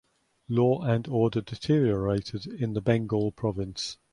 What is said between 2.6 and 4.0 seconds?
the Bengal province.